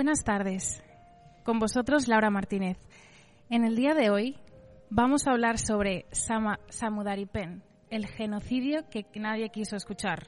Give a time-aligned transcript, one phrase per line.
[0.00, 0.82] Buenas tardes.
[1.44, 2.78] Con vosotros Laura Martínez.
[3.50, 4.38] En el día de hoy
[4.88, 10.26] vamos a hablar sobre Sama, Samudaripen, el genocidio que nadie quiso escuchar.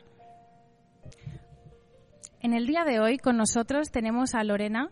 [2.43, 4.91] En el día de hoy con nosotros tenemos a Lorena,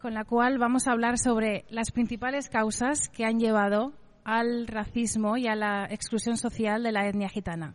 [0.00, 3.92] con la cual vamos a hablar sobre las principales causas que han llevado
[4.24, 7.74] al racismo y a la exclusión social de la etnia gitana.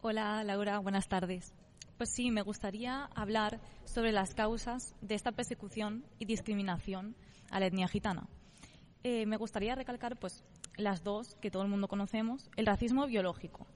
[0.00, 1.52] Hola Laura, buenas tardes.
[1.96, 7.14] Pues sí, me gustaría hablar sobre las causas de esta persecución y discriminación
[7.50, 8.26] a la etnia gitana.
[9.04, 10.42] Eh, me gustaría recalcar pues
[10.76, 13.66] las dos que todo el mundo conocemos, el racismo biológico.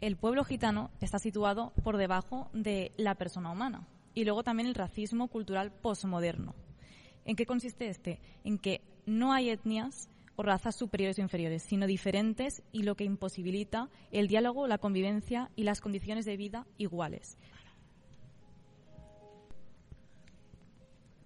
[0.00, 4.74] El pueblo gitano está situado por debajo de la persona humana y luego también el
[4.74, 6.54] racismo cultural posmoderno.
[7.24, 8.20] ¿En qué consiste este?
[8.44, 13.04] En que no hay etnias o razas superiores o inferiores, sino diferentes y lo que
[13.04, 17.36] imposibilita el diálogo, la convivencia y las condiciones de vida iguales.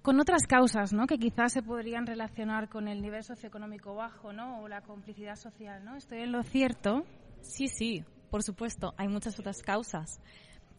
[0.02, 1.06] Con otras causas, ¿no?
[1.06, 4.60] Que quizás se podrían relacionar con el nivel socioeconómico bajo, ¿no?
[4.60, 5.96] O la complicidad social, ¿no?
[5.96, 7.04] ¿Estoy en lo cierto?
[7.40, 8.94] Sí, sí, por supuesto.
[8.96, 10.20] Hay muchas otras causas,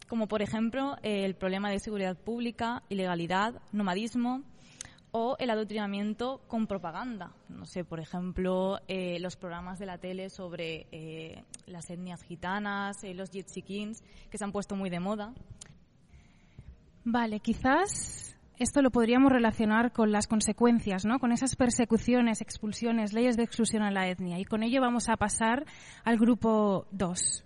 [0.08, 4.42] como por ejemplo el problema de seguridad pública, ilegalidad, nomadismo,
[5.12, 7.32] o el adoctrinamiento con propaganda.
[7.48, 13.02] No sé, por ejemplo, eh, los programas de la tele sobre eh, las etnias gitanas,
[13.02, 15.32] eh, los kings, que se han puesto muy de moda.
[17.04, 21.18] Vale, quizás esto lo podríamos relacionar con las consecuencias, ¿no?
[21.18, 24.38] Con esas persecuciones, expulsiones, leyes de exclusión a la etnia.
[24.38, 25.66] Y con ello vamos a pasar
[26.04, 27.45] al grupo 2.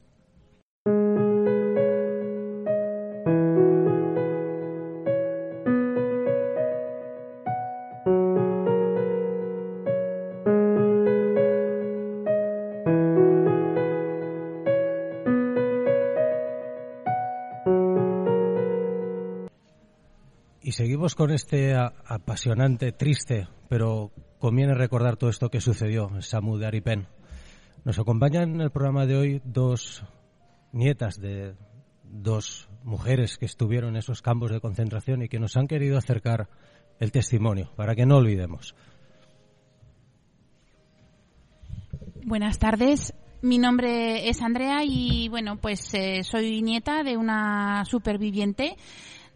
[20.62, 26.58] Y seguimos con este apasionante, triste, pero conviene recordar todo esto que sucedió en Samu
[26.58, 27.06] de Aripen.
[27.84, 30.04] Nos acompañan en el programa de hoy dos
[30.72, 31.54] nietas de
[32.04, 36.48] dos mujeres que estuvieron en esos campos de concentración y que nos han querido acercar
[36.98, 38.74] el testimonio, para que no olvidemos.
[42.22, 43.14] Buenas tardes.
[43.40, 48.76] Mi nombre es Andrea y bueno, pues eh, soy nieta de una superviviente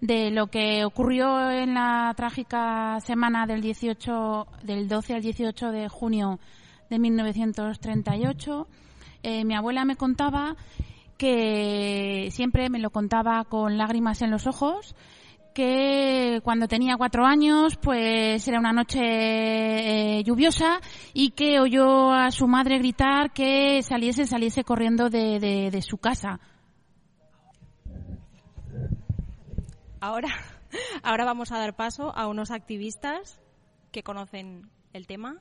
[0.07, 5.89] de lo que ocurrió en la trágica semana del 18, del 12 al 18 de
[5.89, 6.39] junio
[6.91, 8.69] de 1938.
[9.23, 10.57] Eh, mi abuela me contaba
[11.17, 14.95] que siempre me lo contaba con lágrimas en los ojos,
[15.55, 20.81] que cuando tenía cuatro años, pues era una noche eh, lluviosa
[21.15, 26.41] y que oyó a su madre gritar que saliese, saliese corriendo de, de su casa
[30.05, 30.29] Ahora,
[31.03, 33.41] ahora vamos a dar paso a unos activistas
[33.91, 35.41] que conocen el tema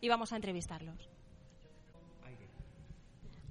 [0.00, 1.08] y vamos a entrevistarlos.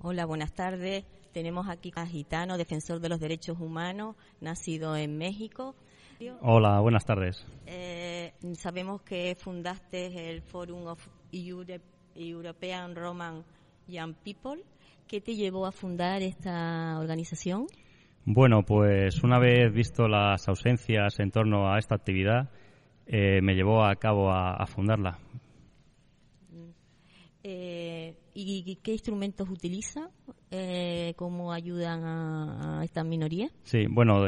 [0.02, 1.06] Hola, buenas tardes.
[1.32, 5.74] Tenemos aquí a Gitano, defensor de los derechos humanos, nacido en México.
[6.42, 7.46] Hola, buenas tardes.
[7.66, 13.46] Eh, sabemos que fundaste el Forum of European Roman
[13.88, 14.66] Young People.
[15.08, 17.68] ¿Qué te llevó a fundar esta organización?
[18.26, 22.50] Bueno, pues una vez visto las ausencias en torno a esta actividad,
[23.08, 25.18] eh, me llevó a cabo a, fundarla.
[27.42, 30.10] Eh, ¿Y qué instrumentos utiliza?
[30.52, 33.50] Eh, ¿Cómo ayudan a, esta minoría?
[33.64, 34.26] Sí, bueno,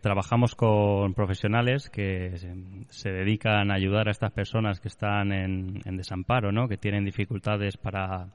[0.00, 2.38] trabajamos con profesionales que
[2.88, 6.68] se, dedican a ayudar a estas personas que están en, en desamparo, ¿no?
[6.68, 8.28] que tienen dificultades para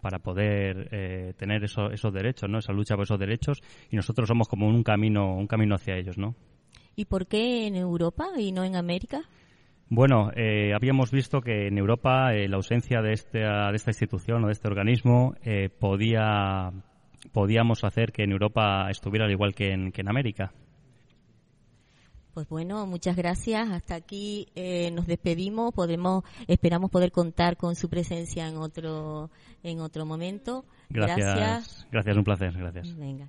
[0.00, 2.58] para poder eh, tener esos derechos, ¿no?
[2.58, 6.18] Esa lucha por esos derechos y nosotros somos como un camino, un camino hacia ellos,
[6.18, 6.34] ¿no?
[6.96, 9.22] ¿Y por qué en Europa y no en América?
[9.88, 14.44] Bueno, eh, habíamos visto que en Europa eh, la ausencia de esta, de esta institución
[14.44, 15.34] o de este organismo
[15.78, 16.72] podía
[17.32, 20.52] podíamos hacer que en Europa estuviera al igual que en, que en América.
[22.40, 23.68] Pues bueno, muchas gracias.
[23.68, 25.74] Hasta aquí eh, nos despedimos.
[25.74, 29.28] Podemos, esperamos poder contar con su presencia en otro,
[29.62, 30.64] en otro momento.
[30.88, 31.86] Gracias.
[31.92, 32.56] Gracias, un placer.
[32.56, 32.96] Gracias.
[32.96, 33.28] Venga.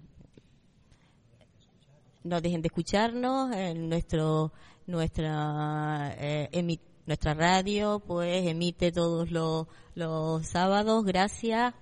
[2.24, 4.54] No dejen de escucharnos en nuestro,
[4.88, 11.04] nuestra, eh, nuestra radio, pues emite todos los, los sábados.
[11.04, 11.74] Gracias.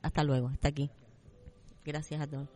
[0.00, 0.48] Hasta luego.
[0.48, 0.88] Hasta aquí.
[1.84, 2.48] Gracias a todos.